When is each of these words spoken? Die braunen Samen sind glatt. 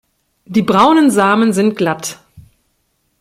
Die 0.47 0.63
braunen 0.63 1.11
Samen 1.11 1.53
sind 1.53 1.75
glatt. 1.77 2.17